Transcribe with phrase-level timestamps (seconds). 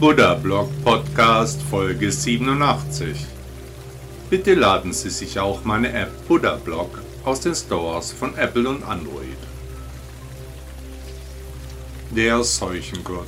[0.00, 3.16] Buddha Blog Podcast Folge 87.
[4.30, 8.84] Bitte laden Sie sich auch meine App Buddha Blog aus den Stores von Apple und
[8.84, 9.36] Android.
[12.12, 13.26] Der Seuchengott.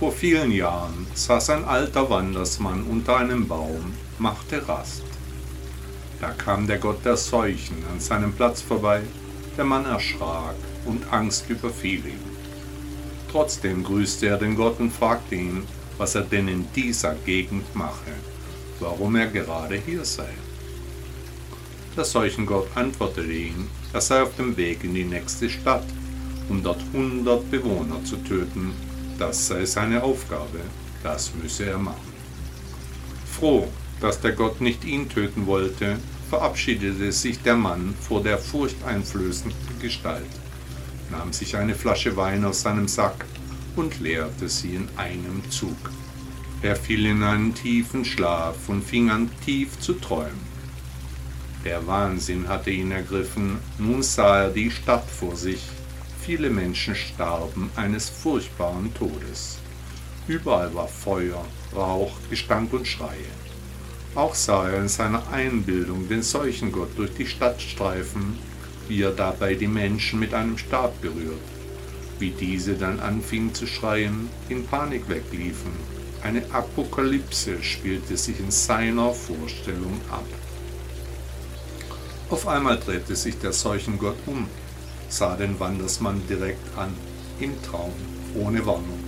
[0.00, 5.04] Vor vielen Jahren saß ein alter Wandersmann unter einem Baum, machte Rast.
[6.20, 9.02] Da kam der Gott der Seuchen an seinem Platz vorbei,
[9.56, 12.29] der Mann erschrak und Angst überfiel ihn.
[13.30, 15.62] Trotzdem grüßte er den Gott und fragte ihn,
[15.98, 18.10] was er denn in dieser Gegend mache,
[18.80, 20.30] warum er gerade hier sei.
[21.96, 25.86] Der Seuchengott antwortete ihm, er sei auf dem Weg in die nächste Stadt,
[26.48, 28.72] um dort hundert Bewohner zu töten.
[29.16, 30.60] Das sei seine Aufgabe,
[31.04, 32.12] das müsse er machen.
[33.30, 33.68] Froh,
[34.00, 35.98] dass der Gott nicht ihn töten wollte,
[36.30, 40.49] verabschiedete sich der Mann vor der furchteinflößenden Gestalt
[41.10, 43.24] nahm sich eine Flasche Wein aus seinem Sack
[43.76, 45.90] und leerte sie in einem Zug.
[46.62, 50.50] Er fiel in einen tiefen Schlaf und fing an tief zu träumen.
[51.64, 55.62] Der Wahnsinn hatte ihn ergriffen, nun sah er die Stadt vor sich.
[56.22, 59.58] Viele Menschen starben eines furchtbaren Todes.
[60.28, 63.32] Überall war Feuer, Rauch, Gestank und Schreie.
[64.14, 68.38] Auch sah er in seiner Einbildung den Seuchengott durch die Stadt streifen
[68.90, 71.38] wie er dabei die Menschen mit einem Stab berührt,
[72.18, 75.70] wie diese dann anfingen zu schreien, in Panik wegliefen.
[76.24, 80.26] Eine Apokalypse spielte sich in seiner Vorstellung ab.
[82.30, 84.48] Auf einmal drehte sich der Seuchengott um,
[85.08, 86.92] sah den Wandersmann direkt an,
[87.38, 87.92] im Traum,
[88.34, 89.04] ohne Warnung.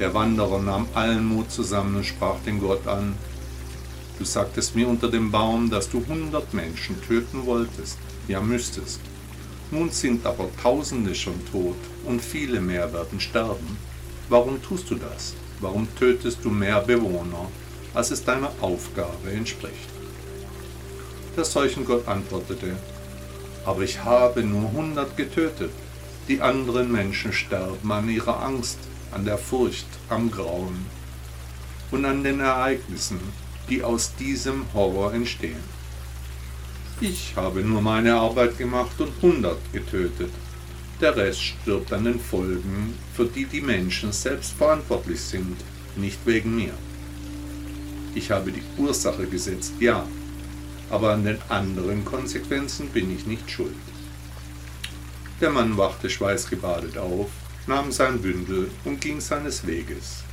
[0.00, 3.14] Der Wanderer nahm allen Mut zusammen und sprach den Gott an,
[4.18, 7.98] Du sagtest mir unter dem Baum, dass du hundert Menschen töten wolltest.
[8.26, 9.00] Ja, müsstest.
[9.70, 13.78] Nun sind aber Tausende schon tot und viele mehr werden sterben.
[14.28, 15.34] Warum tust du das?
[15.60, 17.48] Warum tötest du mehr Bewohner,
[17.94, 19.88] als es deiner Aufgabe entspricht?
[21.36, 22.76] Der Seuchengott antwortete,
[23.64, 25.70] aber ich habe nur hundert getötet.
[26.26, 28.78] Die anderen Menschen sterben an ihrer Angst,
[29.12, 30.86] an der Furcht, am Grauen
[31.90, 33.20] und an den Ereignissen,
[33.68, 35.78] die aus diesem Horror entstehen.
[37.00, 40.32] Ich habe nur meine Arbeit gemacht und hundert getötet.
[41.00, 45.56] Der Rest stirbt an den Folgen, für die die Menschen selbst verantwortlich sind,
[45.96, 46.74] nicht wegen mir.
[48.14, 50.04] Ich habe die Ursache gesetzt, ja,
[50.90, 53.74] aber an den anderen Konsequenzen bin ich nicht schuld.
[55.40, 57.30] Der Mann wachte schweißgebadet auf,
[57.68, 60.24] nahm sein Bündel und ging seines Weges.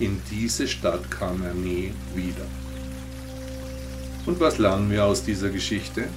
[0.00, 2.46] In diese Stadt kam er nie wieder.
[4.26, 6.08] Und was lernen wir aus dieser Geschichte?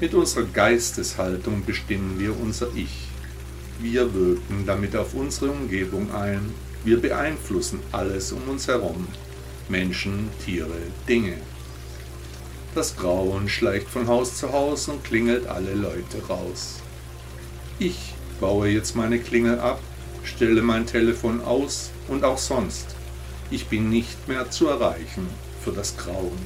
[0.00, 3.08] Mit unserer Geisteshaltung bestimmen wir unser Ich.
[3.80, 6.54] Wir wirken damit auf unsere Umgebung ein.
[6.84, 9.08] Wir beeinflussen alles um uns herum.
[9.68, 10.78] Menschen, Tiere,
[11.08, 11.34] Dinge.
[12.74, 16.76] Das Grauen schleicht von Haus zu Haus und klingelt alle Leute raus.
[17.78, 19.80] Ich baue jetzt meine Klingel ab,
[20.22, 22.86] stelle mein Telefon aus und auch sonst.
[23.50, 25.26] Ich bin nicht mehr zu erreichen
[25.62, 26.38] für das Grauen.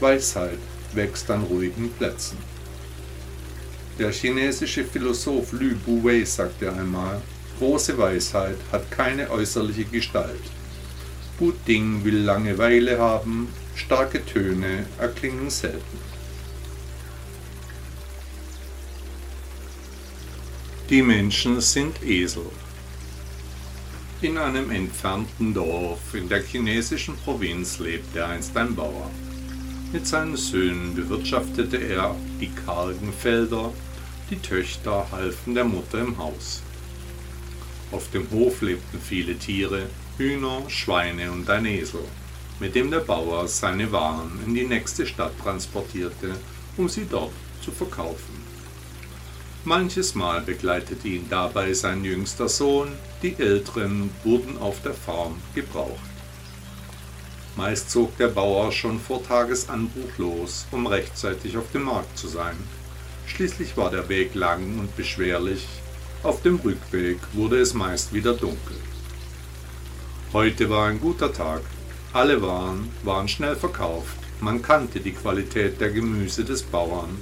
[0.00, 0.58] Weisheit
[0.94, 2.38] wächst an ruhigen Plätzen.
[3.98, 7.20] Der chinesische Philosoph Lü Buwei sagte einmal,
[7.58, 10.44] große Weisheit hat keine äußerliche Gestalt.
[11.38, 15.98] Gut Ding will Langeweile haben, starke Töne erklingen selten.
[20.90, 22.46] Die Menschen sind Esel.
[24.20, 29.08] In einem entfernten Dorf in der chinesischen Provinz lebte einst ein Bauer.
[29.92, 33.72] Mit seinen Söhnen bewirtschaftete er die kargen Felder,
[34.28, 36.62] die Töchter halfen der Mutter im Haus.
[37.92, 39.86] Auf dem Hof lebten viele Tiere,
[40.16, 42.02] Hühner, Schweine und ein Esel,
[42.58, 46.34] mit dem der Bauer seine Waren in die nächste Stadt transportierte,
[46.76, 48.37] um sie dort zu verkaufen.
[49.68, 52.88] Manches Mal begleitete ihn dabei sein jüngster Sohn,
[53.20, 56.08] die Älteren wurden auf der Farm gebraucht.
[57.54, 62.56] Meist zog der Bauer schon vor Tagesanbruch los, um rechtzeitig auf dem Markt zu sein.
[63.26, 65.68] Schließlich war der Weg lang und beschwerlich,
[66.22, 68.76] auf dem Rückweg wurde es meist wieder dunkel.
[70.32, 71.60] Heute war ein guter Tag.
[72.14, 74.16] Alle Waren waren schnell verkauft.
[74.40, 77.18] Man kannte die Qualität der Gemüse des Bauern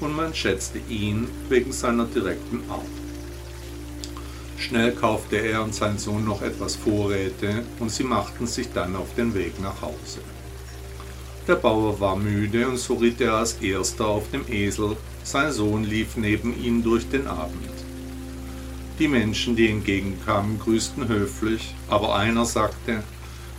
[0.00, 2.80] und man schätzte ihn wegen seiner direkten Art.
[4.58, 9.14] Schnell kaufte er und sein Sohn noch etwas Vorräte und sie machten sich dann auf
[9.14, 10.20] den Weg nach Hause.
[11.48, 15.84] Der Bauer war müde und so ritt er als erster auf dem Esel, sein Sohn
[15.84, 17.72] lief neben ihm durch den Abend.
[18.98, 23.02] Die Menschen, die entgegenkamen, grüßten höflich, aber einer sagte,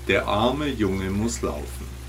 [0.07, 2.00] der arme Junge muss laufen.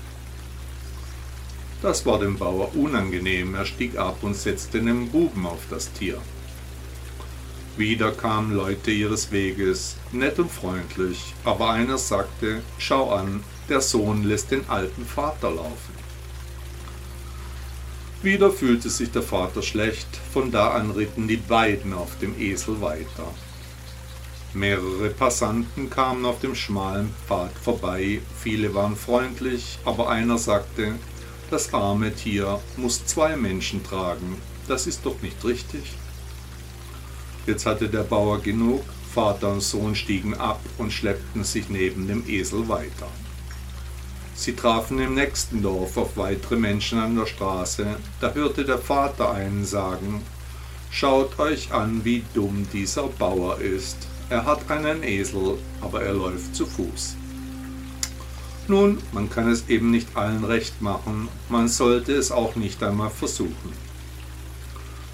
[1.83, 6.17] Das war dem Bauer unangenehm, er stieg ab und setzte einen Buben auf das Tier.
[7.75, 14.23] Wieder kamen Leute ihres Weges, nett und freundlich, aber einer sagte, schau an, der Sohn
[14.23, 15.93] lässt den alten Vater laufen.
[18.21, 22.79] Wieder fühlte sich der Vater schlecht, von da an ritten die beiden auf dem Esel
[22.79, 23.27] weiter.
[24.53, 30.93] Mehrere Passanten kamen auf dem schmalen Pfad vorbei, viele waren freundlich, aber einer sagte,
[31.49, 34.37] das arme Tier muss zwei Menschen tragen,
[34.67, 35.93] das ist doch nicht richtig.
[37.45, 42.27] Jetzt hatte der Bauer genug, Vater und Sohn stiegen ab und schleppten sich neben dem
[42.27, 43.07] Esel weiter.
[44.35, 47.85] Sie trafen im nächsten Dorf auf weitere Menschen an der Straße.
[48.19, 50.23] Da hörte der Vater einen sagen,
[50.89, 53.97] Schaut euch an, wie dumm dieser Bauer ist.
[54.29, 57.15] Er hat einen Esel, aber er läuft zu Fuß.
[58.67, 63.09] Nun, man kann es eben nicht allen recht machen, man sollte es auch nicht einmal
[63.09, 63.73] versuchen.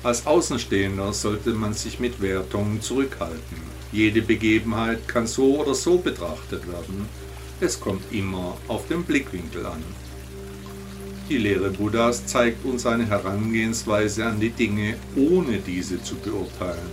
[0.04, 3.58] Als Außenstehender sollte man sich mit Wertungen zurückhalten.
[3.92, 7.08] Jede Begebenheit kann so oder so betrachtet werden
[7.62, 9.84] es kommt immer auf den Blickwinkel an.
[11.28, 16.90] Die Lehre Buddhas zeigt uns eine Herangehensweise an die Dinge, ohne diese zu beurteilen.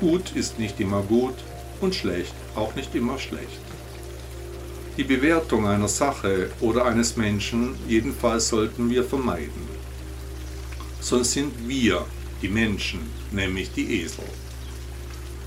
[0.00, 1.36] Gut ist nicht immer gut
[1.80, 3.60] und schlecht auch nicht immer schlecht.
[4.98, 9.66] Die Bewertung einer Sache oder eines Menschen jedenfalls sollten wir vermeiden.
[11.00, 12.04] Sonst sind wir,
[12.42, 13.00] die Menschen,
[13.30, 14.24] nämlich die Esel.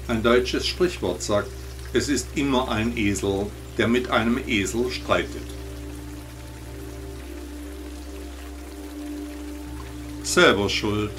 [0.07, 1.49] Ein deutsches Sprichwort sagt,
[1.93, 3.45] es ist immer ein Esel,
[3.77, 5.47] der mit einem Esel streitet.
[10.23, 11.11] Selber schuld.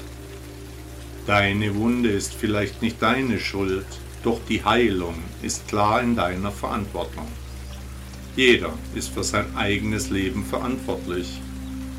[1.25, 3.87] Deine Wunde ist vielleicht nicht deine Schuld,
[4.21, 7.27] doch die Heilung ist klar in deiner Verantwortung.
[8.37, 11.41] Jeder ist für sein eigenes Leben verantwortlich.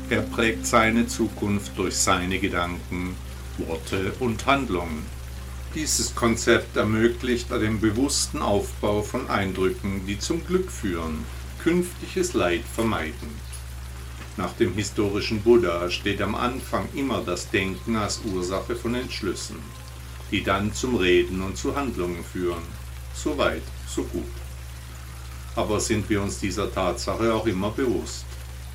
[0.09, 3.17] Er prägt seine Zukunft durch seine Gedanken,
[3.57, 5.05] Worte und Handlungen.
[5.75, 11.25] Dieses Konzept ermöglicht den bewussten Aufbau von Eindrücken, die zum Glück führen,
[11.61, 13.35] künftiges Leid vermeiden.
[14.37, 19.57] Nach dem historischen Buddha steht am Anfang immer das Denken als Ursache von Entschlüssen,
[20.31, 22.63] die dann zum Reden und zu Handlungen führen.
[23.13, 23.63] So weit,
[23.93, 24.23] so gut.
[25.55, 28.25] Aber sind wir uns dieser Tatsache auch immer bewusst?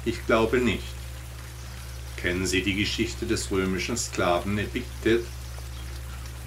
[0.05, 0.82] Ich glaube nicht.
[2.16, 5.25] Kennen Sie die Geschichte des römischen Sklaven Epiktet?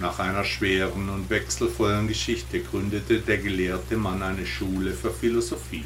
[0.00, 5.84] Nach einer schweren und wechselvollen Geschichte gründete der gelehrte Mann eine Schule für Philosophie.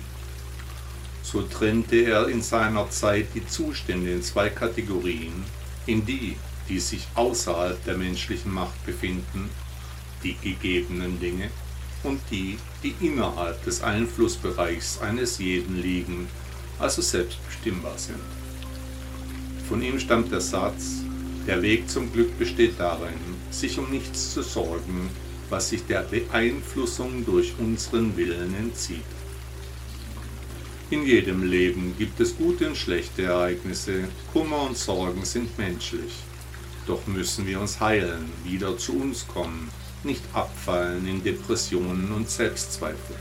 [1.22, 5.44] So trennte er in seiner Zeit die Zustände in zwei Kategorien,
[5.86, 6.36] in die,
[6.68, 9.48] die sich außerhalb der menschlichen Macht befinden,
[10.22, 11.50] die gegebenen Dinge,
[12.02, 16.28] und die, die innerhalb des Einflussbereichs eines jeden liegen,
[16.78, 18.18] also selbstbestimmbar sind.
[19.68, 21.02] Von ihm stammt der Satz,
[21.46, 23.14] der Weg zum Glück besteht darin,
[23.50, 25.10] sich um nichts zu sorgen,
[25.50, 29.04] was sich der Beeinflussung durch unseren Willen entzieht.
[30.90, 36.12] In jedem Leben gibt es gute und schlechte Ereignisse, Kummer und Sorgen sind menschlich.
[36.86, 39.70] Doch müssen wir uns heilen, wieder zu uns kommen,
[40.04, 43.16] nicht abfallen in Depressionen und Selbstzweifel.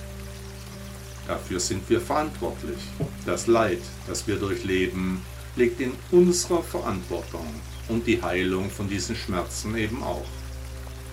[1.27, 2.79] Dafür sind wir verantwortlich.
[3.25, 5.21] Das Leid, das wir durchleben,
[5.55, 7.47] liegt in unserer Verantwortung
[7.87, 10.25] und die Heilung von diesen Schmerzen eben auch.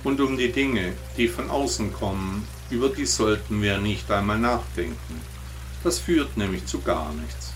[0.04, 5.20] Und um die Dinge, die von außen kommen, über die sollten wir nicht einmal nachdenken.
[5.84, 7.52] Das führt nämlich zu gar nichts.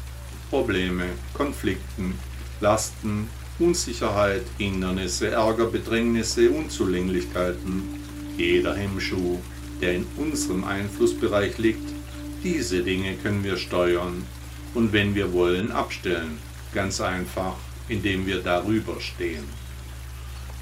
[0.50, 2.19] Probleme, Konflikten,
[2.61, 3.28] Lasten,
[3.59, 8.01] Unsicherheit, Hindernisse, Ärger, Bedrängnisse, Unzulänglichkeiten,
[8.36, 9.38] jeder Hemmschuh,
[9.80, 11.88] der in unserem Einflussbereich liegt,
[12.42, 14.24] diese Dinge können wir steuern
[14.74, 16.38] und wenn wir wollen abstellen,
[16.72, 17.56] ganz einfach
[17.88, 19.44] indem wir darüber stehen.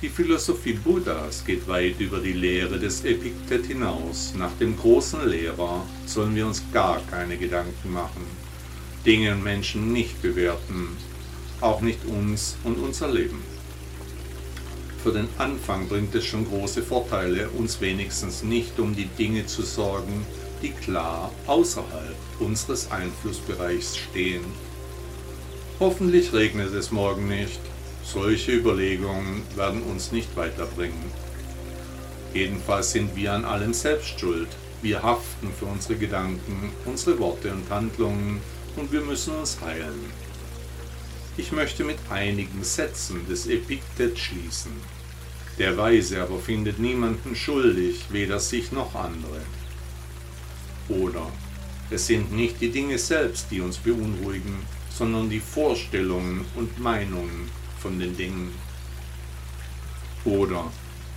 [0.02, 4.32] Die Philosophie Buddhas geht weit über die Lehre des Epiktet hinaus.
[4.36, 8.24] Nach dem großen Lehrer sollen wir uns gar keine Gedanken machen,
[9.04, 10.96] Dinge und Menschen nicht bewerten,
[11.60, 13.42] auch nicht uns und unser Leben.
[15.02, 19.62] Für den Anfang bringt es schon große Vorteile, uns wenigstens nicht um die Dinge zu
[19.62, 20.26] sorgen,
[20.62, 24.44] die klar außerhalb unseres Einflussbereichs stehen.
[25.78, 27.60] Hoffentlich regnet es morgen nicht
[28.12, 31.12] solche Überlegungen werden uns nicht weiterbringen.
[32.34, 34.48] Jedenfalls sind wir an allem selbst schuld.
[34.82, 38.40] Wir haften für unsere Gedanken, unsere Worte und Handlungen
[38.76, 40.12] und wir müssen uns heilen.
[41.40, 44.72] Ich möchte mit einigen Sätzen des Epiktet schließen.
[45.58, 49.40] Der Weise aber findet niemanden schuldig, weder sich noch andere.
[50.90, 51.26] Oder
[51.88, 54.54] es sind nicht die Dinge selbst, die uns beunruhigen,
[54.90, 58.52] sondern die Vorstellungen und Meinungen, von den Dingen.
[60.26, 60.70] Oder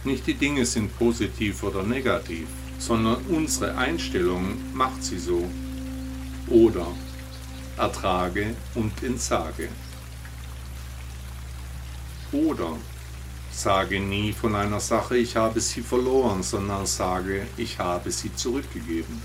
[0.06, 2.48] nicht die Dinge sind positiv oder negativ,
[2.80, 5.44] sondern unsere Einstellung macht sie so.
[6.48, 6.88] Oder
[7.76, 9.68] ertrage und entsage.
[12.34, 12.76] Oder
[13.52, 19.22] sage nie von einer Sache, ich habe sie verloren, sondern sage, ich habe sie zurückgegeben.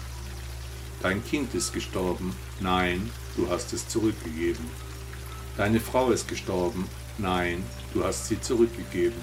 [1.03, 2.37] Dein Kind ist gestorben.
[2.61, 4.65] Nein, du hast es zurückgegeben.
[5.57, 6.87] Deine Frau ist gestorben.
[7.17, 9.21] Nein, du hast sie zurückgegeben.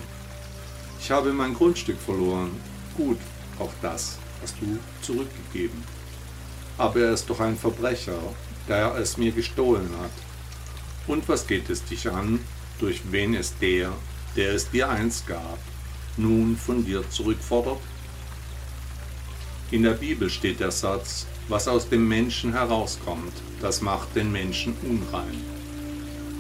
[1.00, 2.52] Ich habe mein Grundstück verloren.
[2.98, 3.20] Gut,
[3.60, 5.84] auch das hast du zurückgegeben.
[6.78, 8.20] Aber er ist doch ein Verbrecher,
[8.68, 10.12] da er es mir gestohlen hat.
[11.08, 12.40] Und was geht es dich an,
[12.80, 13.92] durch wen es der,
[14.36, 15.60] der es dir einst gab,
[16.18, 17.80] nun von dir zurückfordert?
[19.72, 24.76] In der Bibel steht der Satz, was aus dem Menschen herauskommt, das macht den Menschen
[24.84, 25.42] unrein.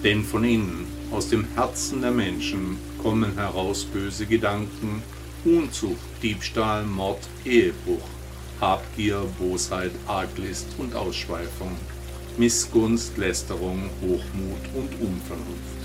[0.04, 5.01] Denn von innen, aus dem Herzen der Menschen kommen heraus böse Gedanken,
[5.44, 8.08] Unzucht, Diebstahl, Mord, Ehebruch,
[8.60, 11.75] Habgier, Bosheit, Arglist und Ausschweifung,
[12.38, 15.85] Missgunst, Lästerung, Hochmut und Unvernunft.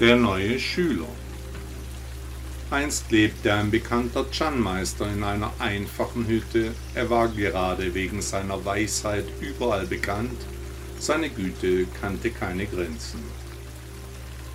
[0.00, 1.06] Der neue Schüler.
[2.68, 6.72] Einst lebte ein bekannter Chan-Meister in einer einfachen Hütte.
[6.96, 10.40] Er war gerade wegen seiner Weisheit überall bekannt.
[10.98, 13.20] Seine Güte kannte keine Grenzen.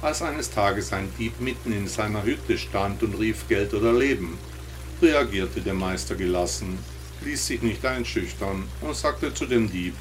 [0.01, 4.37] Als eines Tages ein Dieb mitten in seiner Hütte stand und rief Geld oder Leben,
[5.01, 6.77] reagierte der Meister gelassen,
[7.23, 9.93] ließ sich nicht einschüchtern und sagte zu dem Dieb,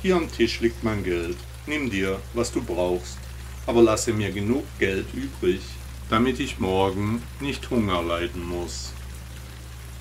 [0.00, 3.18] hier am Tisch liegt mein Geld, nimm dir, was du brauchst,
[3.66, 5.60] aber lasse mir genug Geld übrig,
[6.08, 8.92] damit ich morgen nicht Hunger leiden muss.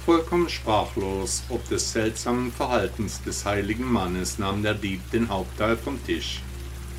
[0.06, 6.04] Vollkommen sprachlos ob des seltsamen Verhaltens des heiligen Mannes nahm der Dieb den Hauptteil vom
[6.04, 6.42] Tisch,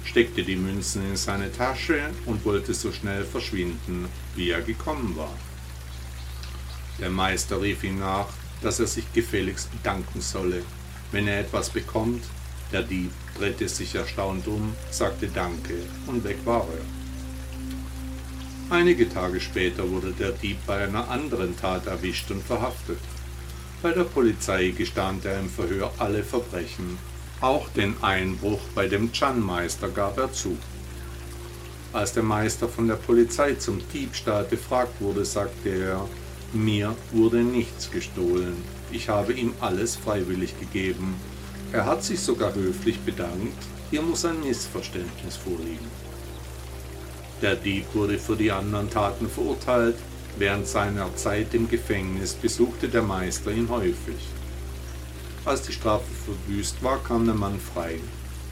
[0.05, 5.35] steckte die Münzen in seine Tasche und wollte so schnell verschwinden, wie er gekommen war.
[7.00, 8.29] Der Meister rief ihm nach,
[8.62, 10.62] dass er sich gefälligst bedanken solle,
[11.12, 12.23] wenn er etwas bekommt.
[12.73, 15.75] Der Dieb drehte sich erstaunt um, sagte Danke
[16.07, 16.85] und weg war er.
[18.75, 23.00] Einige Tage später wurde der Dieb bei einer anderen Tat erwischt und verhaftet.
[23.83, 26.97] Bei der Polizei gestand er im Verhör alle Verbrechen.
[27.41, 30.57] Auch den Einbruch bei dem Chan-Meister gab er zu.
[31.93, 36.09] Als der Meister von der Polizei zum Diebstahl befragt wurde, sagte er,
[36.53, 38.57] mir wurde nichts gestohlen.
[38.93, 41.17] Ich habe ihm alles freiwillig gegeben.
[41.73, 43.62] Er hat sich sogar höflich bedankt.
[43.91, 45.87] Hier muss ein Missverständnis vorliegen.
[47.41, 49.97] Der Dieb wurde für die anderen Taten verurteilt.
[50.37, 54.17] Während seiner Zeit im Gefängnis besuchte der Meister ihn häufig.
[55.45, 58.00] Als die Strafe verbüßt war, kam der Mann frei.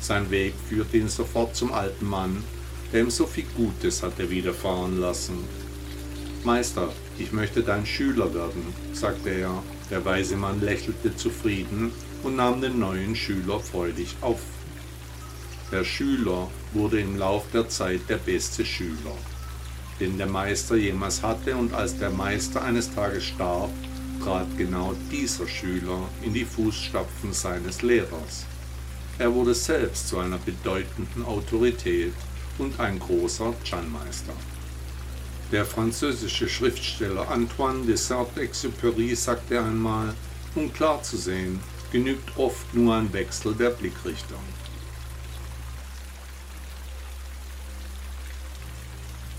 [0.00, 2.44] Sein Weg führte ihn sofort zum alten Mann,
[2.92, 5.38] der ihm so viel Gutes hatte widerfahren lassen.
[6.44, 9.62] Meister, ich möchte dein Schüler werden, sagte er.
[9.90, 14.40] Der weise Mann lächelte zufrieden und nahm den neuen Schüler freudig auf.
[15.70, 19.16] Der Schüler wurde im Lauf der Zeit der beste Schüler,
[20.00, 23.70] den der Meister jemals hatte, und als der Meister eines Tages starb,
[24.22, 28.46] trat genau dieser Schüler in die Fußstapfen seines Lehrers.
[29.18, 32.14] Er wurde selbst zu einer bedeutenden Autorität
[32.58, 34.32] und ein großer Chan-Meister.
[35.50, 40.14] Der französische Schriftsteller Antoine de Saint-Exupéry sagte einmal,
[40.54, 41.58] um klar zu sehen,
[41.92, 44.42] genügt oft nur ein Wechsel der Blickrichtung.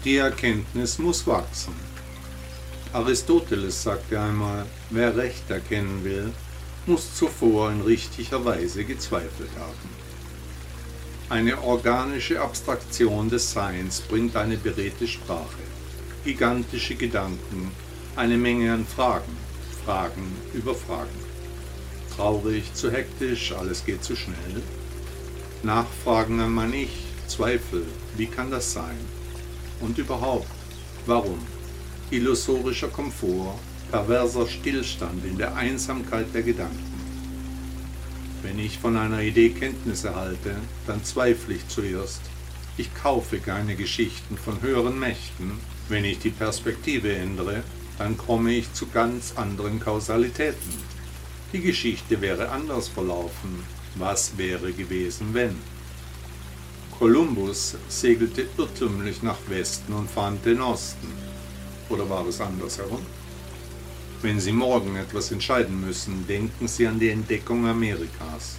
[0.05, 1.75] Die Erkenntnis muss wachsen.
[2.93, 6.31] Aristoteles sagte einmal, wer Recht erkennen will,
[6.85, 9.89] muss zuvor in richtiger Weise gezweifelt haben.
[11.29, 15.61] Eine organische Abstraktion des Seins bringt eine beredte Sprache,
[16.23, 17.71] gigantische Gedanken,
[18.15, 19.37] eine Menge an Fragen,
[19.85, 21.28] Fragen über Fragen.
[22.19, 24.61] Traurig, zu hektisch, alles geht zu schnell.
[25.63, 27.85] Nachfragen an mein Ich, Zweifel,
[28.17, 28.97] wie kann das sein?
[29.79, 30.49] Und überhaupt,
[31.05, 31.39] warum?
[32.11, 33.57] Illusorischer Komfort,
[33.89, 36.91] perverser Stillstand in der Einsamkeit der Gedanken.
[38.41, 40.55] Wenn ich von einer Idee Kenntnis erhalte,
[40.87, 42.19] dann zweifle ich zuerst.
[42.75, 45.53] Ich kaufe keine Geschichten von höheren Mächten.
[45.87, 47.63] Wenn ich die Perspektive ändere,
[47.97, 50.98] dann komme ich zu ganz anderen Kausalitäten.
[51.51, 53.63] Die Geschichte wäre anders verlaufen.
[53.95, 55.55] Was wäre gewesen, wenn?
[56.99, 61.07] Kolumbus segelte irrtümlich nach Westen und fand den Osten.
[61.89, 63.01] Oder war es andersherum?
[64.21, 68.57] Wenn Sie morgen etwas entscheiden müssen, denken Sie an die Entdeckung Amerikas.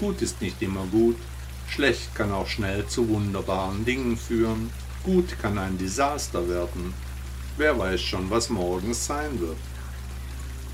[0.00, 1.18] Gut ist nicht immer gut,
[1.68, 4.70] schlecht kann auch schnell zu wunderbaren Dingen führen,
[5.04, 6.94] gut kann ein Desaster werden.
[7.58, 9.58] Wer weiß schon, was morgens sein wird.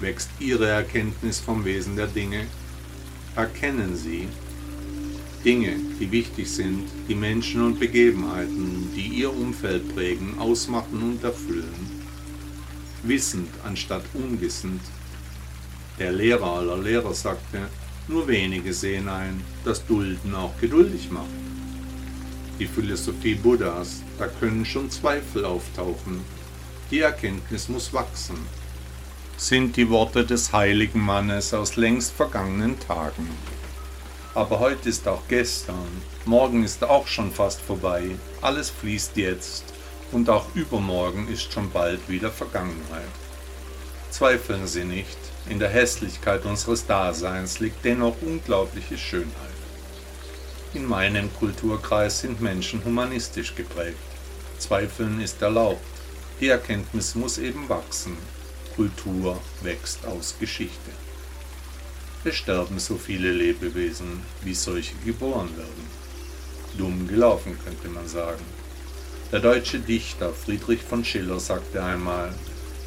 [0.05, 2.47] Wächst Ihre Erkenntnis vom Wesen der Dinge?
[3.35, 4.29] Erkennen Sie
[5.45, 12.05] Dinge, die wichtig sind, die Menschen und Begebenheiten, die Ihr Umfeld prägen, ausmachen und erfüllen
[13.07, 14.81] wissend anstatt unwissend.
[15.99, 17.69] Der Lehrer aller Lehrer sagte,
[18.09, 21.27] nur wenige sehen ein, dass Dulden auch geduldig macht.
[22.59, 26.21] Die Philosophie Buddhas, da können schon Zweifel auftauchen.
[26.91, 28.37] Die Erkenntnis muss wachsen.
[29.37, 33.29] Sind die Worte des heiligen Mannes aus längst vergangenen Tagen.
[34.33, 38.11] Aber heute ist auch gestern, morgen ist auch schon fast vorbei,
[38.43, 39.65] alles fließt jetzt
[40.13, 43.03] und auch übermorgen ist schon bald wieder Vergangenheit.
[44.11, 49.35] Zweifeln Sie nicht, in der Hässlichkeit unseres Daseins liegt dennoch unglaubliche Schönheit.
[50.75, 53.99] In meinem Kulturkreis sind Menschen humanistisch geprägt.
[54.59, 55.85] Zweifeln ist erlaubt.
[56.41, 58.17] Die Erkenntnis muss eben wachsen.
[58.77, 60.91] Kultur wächst aus Geschichte.
[62.25, 66.05] Es sterben so viele Lebewesen, wie solche geboren werden.
[66.77, 68.45] Dumm gelaufen, könnte man sagen.
[69.31, 72.35] Der deutsche Dichter Friedrich von Schiller sagte einmal,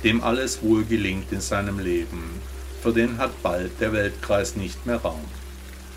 [0.04, 2.42] dem alles wohl gelingt in seinem Leben,
[2.82, 5.26] für den hat bald der Weltkreis nicht mehr Raum.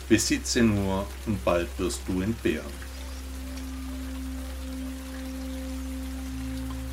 [0.09, 2.91] Besitze nur und bald wirst du entbehren.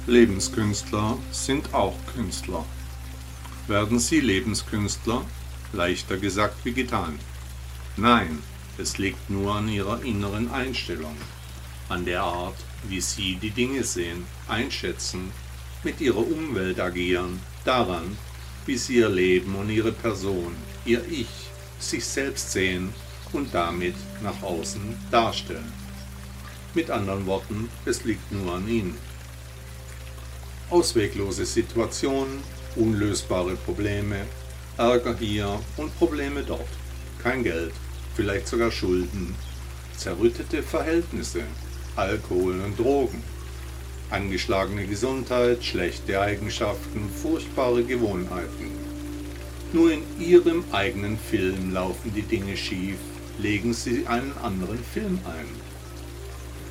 [0.07, 2.65] Lebenskünstler sind auch Künstler.
[3.67, 5.25] Werden sie Lebenskünstler?
[5.73, 7.19] Leichter gesagt wie getan.
[7.97, 8.41] Nein,
[8.77, 11.17] es liegt nur an ihrer inneren Einstellung,
[11.89, 12.55] an der Art,
[12.87, 15.31] wie sie die Dinge sehen, einschätzen,
[15.83, 18.17] mit ihrer Umwelt agieren, daran,
[18.65, 21.49] wie sie ihr Leben und ihre Person, ihr Ich,
[21.79, 22.93] sich selbst sehen
[23.33, 25.73] und damit nach außen darstellen.
[26.73, 28.97] Mit anderen Worten, es liegt nur an ihnen.
[30.69, 32.39] Ausweglose Situationen,
[32.75, 34.17] unlösbare Probleme,
[34.77, 36.69] Ärger hier und Probleme dort,
[37.21, 37.73] kein Geld,
[38.15, 39.35] vielleicht sogar Schulden,
[39.95, 41.41] zerrüttete Verhältnisse,
[41.95, 43.23] Alkohol und Drogen,
[44.09, 48.71] angeschlagene Gesundheit, schlechte Eigenschaften, furchtbare Gewohnheiten.
[49.73, 52.97] Nur in ihrem eigenen Film laufen die Dinge schief,
[53.37, 55.47] legen sie einen anderen Film ein.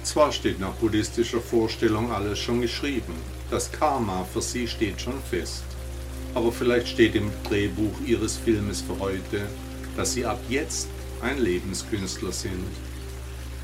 [0.03, 3.15] Zwar steht nach buddhistischer Vorstellung alles schon geschrieben,
[3.51, 5.65] das Karma für sie steht schon fest,
[6.37, 9.49] aber vielleicht steht im Drehbuch ihres Filmes für heute,
[9.97, 10.87] dass sie ab jetzt
[11.21, 12.63] ein Lebenskünstler sind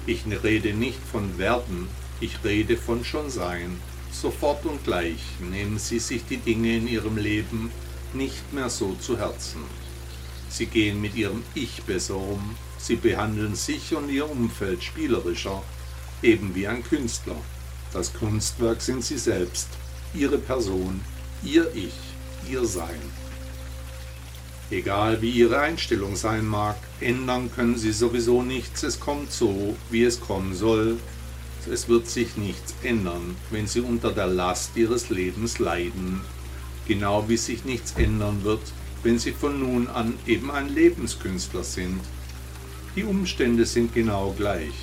[0.05, 1.89] ich rede nicht von werden,
[2.21, 3.79] ich rede von schon sein.
[4.11, 7.71] Sofort und gleich nehmen Sie sich die Dinge in Ihrem Leben
[8.13, 9.63] nicht mehr so zu Herzen.
[10.49, 15.63] Sie gehen mit Ihrem Ich besser um, Sie behandeln sich und Ihr Umfeld spielerischer,
[16.21, 17.37] eben wie ein Künstler.
[17.93, 19.69] Das Kunstwerk sind Sie selbst,
[20.15, 21.01] Ihre Person,
[21.45, 21.95] Ihr Ich,
[22.51, 23.01] Ihr Sein.
[24.71, 28.83] Egal wie Ihre Einstellung sein mag, ändern können Sie sowieso nichts.
[28.83, 30.99] Es kommt so, wie es kommen soll.
[31.71, 36.23] Es wird sich nichts ändern, wenn Sie unter der Last Ihres Lebens leiden.
[36.89, 38.63] Genau wie sich nichts ändern wird,
[39.03, 42.01] wenn Sie von nun an eben ein Lebenskünstler sind.
[42.97, 44.75] Die Umstände sind genau gleich.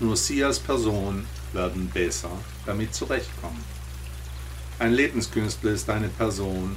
[0.00, 2.30] Nur Sie als Person werden besser
[2.66, 3.62] damit zurechtkommen.
[4.78, 6.76] Ein Lebenskünstler ist eine Person,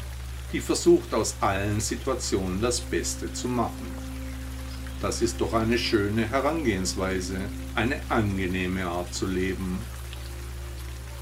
[0.53, 3.87] die versucht aus allen Situationen das Beste zu machen.
[5.01, 7.37] Das ist doch eine schöne Herangehensweise,
[7.75, 9.77] eine angenehme Art zu leben.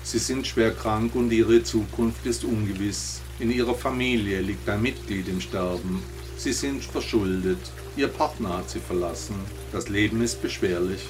[0.03, 3.21] Sie sind schwer krank und ihre Zukunft ist ungewiss.
[3.39, 6.01] In ihrer Familie liegt ein Mitglied im Sterben.
[6.37, 7.59] Sie sind verschuldet.
[7.97, 9.35] Ihr Partner hat sie verlassen.
[9.71, 11.01] Das Leben ist beschwerlich.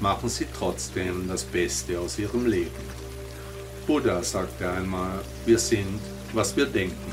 [0.00, 2.70] machen Sie trotzdem das Beste aus Ihrem Leben.
[3.86, 6.00] Buddha sagte einmal, wir sind,
[6.32, 7.12] was wir denken.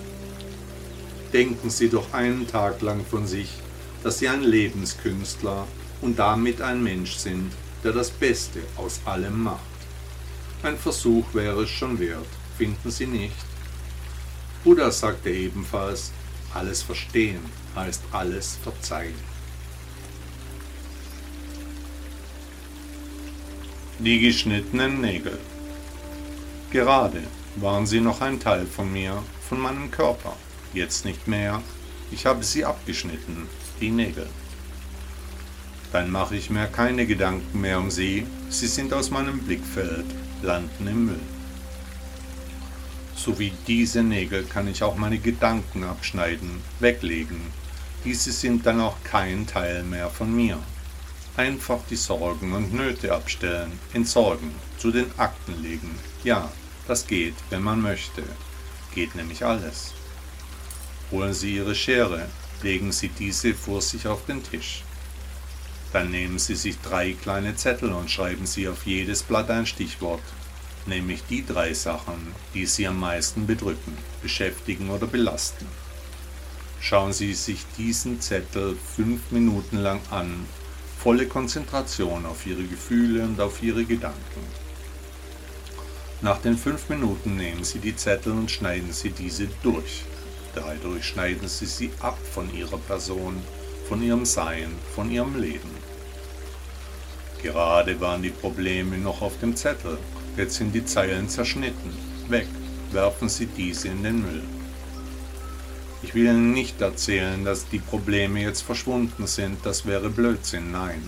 [1.33, 3.49] Denken Sie doch einen Tag lang von sich,
[4.03, 5.67] dass Sie ein Lebenskünstler
[6.01, 7.51] und damit ein Mensch sind,
[7.83, 9.61] der das Beste aus allem macht.
[10.63, 12.27] Ein Versuch wäre es schon wert,
[12.57, 13.35] finden Sie nicht?
[14.63, 16.11] Buddha sagte ebenfalls,
[16.53, 17.41] alles verstehen
[17.75, 19.13] heißt alles verzeihen.
[23.99, 25.39] Die geschnittenen Nägel.
[26.71, 27.23] Gerade
[27.61, 30.35] waren sie noch ein Teil von mir, von meinem Körper.
[30.73, 31.61] Jetzt nicht mehr.
[32.11, 33.47] Ich habe sie abgeschnitten,
[33.81, 34.27] die Nägel.
[35.91, 38.25] Dann mache ich mir keine Gedanken mehr um sie.
[38.49, 40.05] Sie sind aus meinem Blickfeld,
[40.41, 41.19] landen im Müll.
[43.15, 47.41] So wie diese Nägel kann ich auch meine Gedanken abschneiden, weglegen.
[48.05, 50.59] Diese sind dann auch kein Teil mehr von mir.
[51.35, 55.95] Einfach die Sorgen und Nöte abstellen, entsorgen, zu den Akten legen.
[56.23, 56.49] Ja,
[56.87, 58.23] das geht, wenn man möchte.
[58.93, 59.93] Geht nämlich alles.
[61.11, 62.27] Holen Sie Ihre Schere,
[62.63, 64.83] legen Sie diese vor sich auf den Tisch.
[65.93, 70.23] Dann nehmen Sie sich drei kleine Zettel und schreiben Sie auf jedes Blatt ein Stichwort,
[70.85, 75.65] nämlich die drei Sachen, die Sie am meisten bedrücken, beschäftigen oder belasten.
[76.81, 80.45] Schauen Sie sich diesen Zettel fünf Minuten lang an,
[80.99, 84.66] volle Konzentration auf Ihre Gefühle und auf Ihre Gedanken.
[86.21, 90.03] Nach den fünf Minuten nehmen Sie die Zettel und schneiden Sie diese durch.
[90.55, 93.35] Dadurch schneiden Sie sie ab von Ihrer Person,
[93.87, 95.69] von Ihrem Sein, von Ihrem Leben.
[97.43, 99.99] Gerade waren die Probleme noch auf dem Zettel
[100.37, 101.91] Jetzt sind die Zeilen zerschnitten.
[102.29, 102.47] Weg.
[102.91, 104.43] Werfen Sie diese in den Müll.
[106.03, 111.01] Ich will Ihnen nicht erzählen, dass die Probleme jetzt verschwunden sind, das wäre Blödsinn, nein.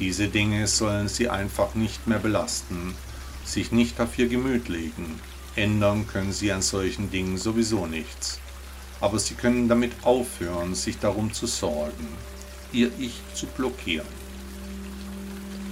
[0.00, 2.96] Diese Dinge sollen Sie einfach nicht mehr belasten,
[3.44, 5.20] sich nicht auf Ihr Gemüt legen.
[5.56, 8.40] Ändern können Sie an solchen Dingen sowieso nichts.
[9.00, 12.08] Aber Sie können damit aufhören, sich darum zu sorgen,
[12.72, 14.06] Ihr Ich zu blockieren.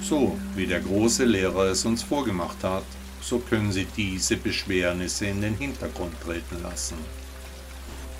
[0.02, 2.84] So wie der große Lehrer es uns vorgemacht hat,
[3.20, 6.96] so können Sie diese Beschwernisse in den Hintergrund treten lassen.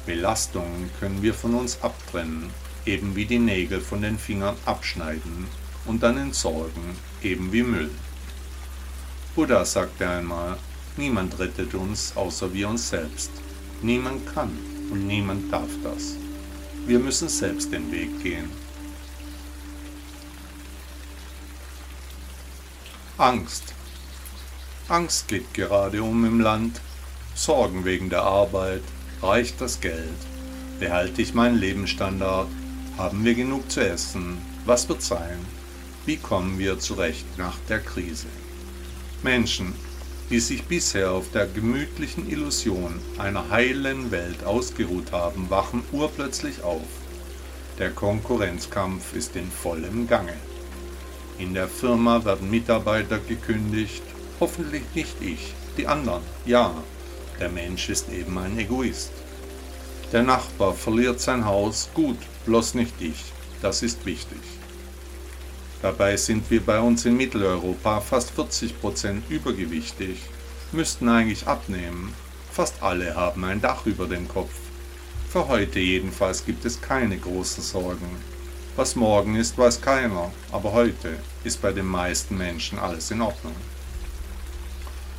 [0.07, 2.51] Belastungen können wir von uns abtrennen,
[2.87, 5.47] eben wie die Nägel von den Fingern abschneiden
[5.87, 7.91] und dann entsorgen, eben wie Müll.
[9.35, 10.59] Buddha sagte einmal,
[10.99, 13.31] niemand rettet uns außer wir uns selbst.
[13.81, 14.51] Niemand kann
[14.91, 16.17] und niemand darf das.
[16.87, 18.51] Wir müssen selbst den Weg gehen.
[23.17, 23.73] Angst.
[24.89, 26.83] Angst geht gerade um im Land.
[27.35, 28.83] Sorgen wegen der Arbeit.
[29.23, 30.11] Reicht das Geld?
[30.79, 32.49] Behalte ich meinen Lebensstandard?
[32.99, 34.39] Haben wir genug zu essen?
[34.67, 35.39] Was wird sein?
[36.05, 38.27] Wie kommen wir zurecht nach der Krise?
[39.25, 39.75] Menschen,
[40.31, 46.87] die sich bisher auf der gemütlichen Illusion einer heilen Welt ausgeruht haben, wachen urplötzlich auf.
[47.79, 50.35] Der Konkurrenzkampf ist in vollem Gange.
[51.39, 54.03] In der Firma werden Mitarbeiter gekündigt,
[54.41, 56.75] hoffentlich nicht ich, die anderen, ja,
[57.41, 59.13] der Mensch ist eben ein Egoist.
[60.13, 64.41] Der Nachbar verliert sein Haus, gut, bloß nicht ich, das ist wichtig.
[65.83, 70.21] Dabei sind wir bei uns in Mitteleuropa fast 40 Prozent übergewichtig,
[70.71, 72.15] müssten eigentlich abnehmen.
[72.53, 74.55] Fast alle haben ein Dach über dem Kopf.
[75.29, 78.09] Für heute jedenfalls gibt es keine großen Sorgen.
[78.77, 83.57] Was morgen ist, weiß keiner, aber heute ist bei den meisten Menschen alles in Ordnung.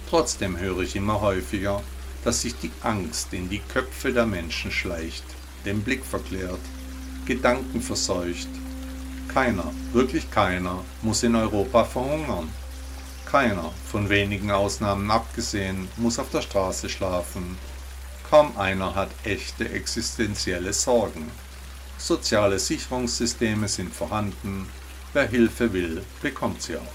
[0.10, 1.84] Trotzdem höre ich immer häufiger,
[2.24, 5.26] dass sich die Angst in die Köpfe der Menschen schleicht,
[5.66, 6.62] den Blick verklärt,
[7.26, 8.48] Gedanken verseucht.
[9.34, 12.50] Keiner, wirklich keiner, muss in Europa verhungern.
[13.26, 17.58] Keiner, von wenigen Ausnahmen abgesehen, muss auf der Straße schlafen.
[18.30, 21.32] Kaum einer hat echte existenzielle Sorgen.
[21.98, 24.68] Soziale Sicherungssysteme sind vorhanden.
[25.14, 26.94] Wer Hilfe will, bekommt sie auch.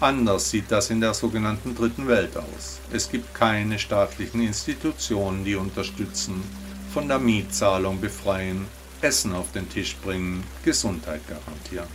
[0.00, 2.80] Anders sieht das in der sogenannten Dritten Welt aus.
[2.92, 6.42] Es gibt keine staatlichen Institutionen, die unterstützen,
[6.92, 8.66] von der Mietzahlung befreien,
[9.04, 11.88] Essen auf den Tisch bringen, Gesundheit garantieren.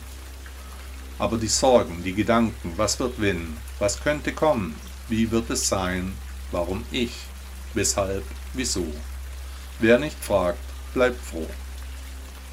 [1.17, 4.75] Aber die Sorgen, die Gedanken, was wird wenn, was könnte kommen,
[5.07, 6.13] wie wird es sein,
[6.51, 7.11] warum ich,
[7.73, 8.85] weshalb, wieso.
[9.79, 10.59] Wer nicht fragt,
[10.93, 11.47] bleibt froh.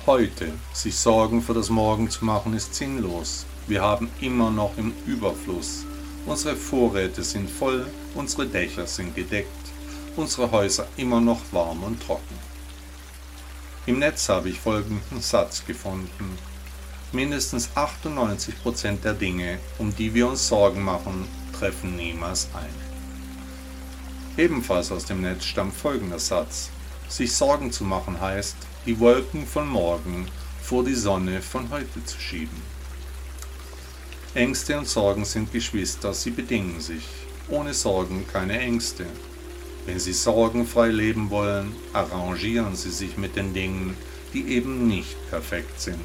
[0.06, 3.44] Heute sich Sorgen für das Morgen zu machen, ist sinnlos.
[3.66, 5.84] Wir haben immer noch im Überfluss.
[6.24, 9.50] Unsere Vorräte sind voll, unsere Dächer sind gedeckt,
[10.16, 12.35] unsere Häuser immer noch warm und trocken.
[13.86, 16.36] Im Netz habe ich folgenden Satz gefunden.
[17.12, 22.74] mindestens 98% der Dinge, um die wir uns Sorgen machen, treffen niemals ein.
[24.36, 26.70] Ebenfalls aus dem Netz stammt folgender Satz.
[27.08, 30.26] Sich Sorgen zu machen heißt, die Wolken von morgen
[30.60, 32.60] vor die Sonne von heute zu schieben.
[34.34, 37.04] Ängste und Sorgen sind Geschwister, sie bedingen sich.
[37.48, 39.06] Ohne Sorgen keine Ängste.
[39.86, 43.96] Wenn Sie sorgenfrei leben wollen, arrangieren Sie sich mit den Dingen,
[44.34, 46.04] die eben nicht perfekt sind.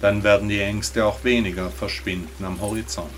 [0.00, 3.10] Dann werden die Ängste auch weniger verschwinden am Horizont.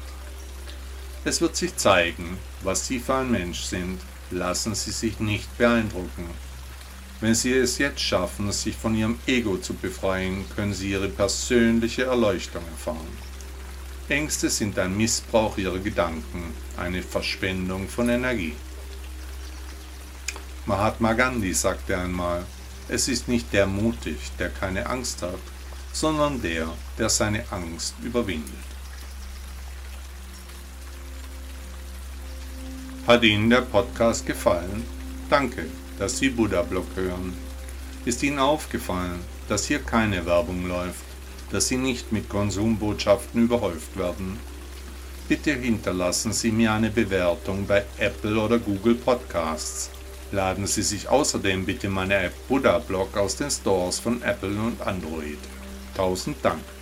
[1.24, 4.00] Es wird sich zeigen, was Sie für ein Mensch sind.
[4.32, 6.28] Lassen Sie sich nicht beeindrucken.
[7.20, 12.04] Wenn Sie es jetzt schaffen, sich von Ihrem Ego zu befreien, können Sie Ihre persönliche
[12.04, 13.08] Erleuchtung erfahren.
[14.08, 18.54] Ängste sind ein Missbrauch Ihrer Gedanken, eine Verschwendung von Energie.
[20.68, 22.44] Mahatma Gandhi sagte einmal,
[22.88, 25.38] es ist nicht der mutig, der keine Angst hat,
[25.92, 26.66] sondern der,
[26.98, 28.50] der seine Angst überwindet.
[33.06, 34.82] Hat Ihnen der Podcast gefallen?
[35.30, 35.66] Danke,
[36.00, 37.34] dass Sie Buddha Blog hören.
[38.04, 41.04] Ist Ihnen aufgefallen, dass hier keine Werbung läuft,
[41.52, 44.40] dass Sie nicht mit Konsumbotschaften überhäuft werden?
[45.28, 49.90] Bitte hinterlassen Sie mir eine Bewertung bei Apple oder Google Podcasts.
[50.32, 54.80] Laden Sie sich außerdem bitte meine App Buddha Blog aus den Stores von Apple und
[54.82, 55.38] Android.
[55.94, 56.75] Tausend Dank.